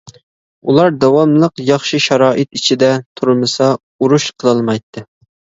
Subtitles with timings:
[0.71, 5.07] ئۇلار داۋاملىق ياخشى شارائىت ئىچىدە تۇرمىسا ئۇرۇش قىلالمايتتى.